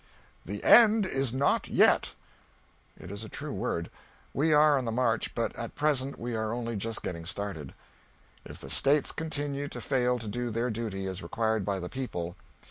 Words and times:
"The 0.45 0.63
end 0.63 1.05
is 1.05 1.31
not 1.31 1.67
yet." 1.67 2.15
It 2.99 3.11
is 3.11 3.23
a 3.23 3.29
true 3.29 3.53
word. 3.53 3.91
We 4.33 4.51
are 4.51 4.75
on 4.79 4.85
the 4.85 4.91
march, 4.91 5.35
but 5.35 5.55
at 5.55 5.75
present 5.75 6.17
we 6.17 6.33
are 6.35 6.53
only 6.55 6.75
just 6.75 7.03
getting 7.03 7.23
started. 7.23 7.75
If 8.43 8.59
the 8.59 8.71
States 8.71 9.11
continue 9.11 9.67
to 9.67 9.79
fail 9.79 10.17
to 10.17 10.27
do 10.27 10.49
their 10.49 10.71
duty 10.71 11.05
as 11.05 11.21
required 11.21 11.65
by 11.65 11.79
the 11.79 11.87
people 11.87 12.35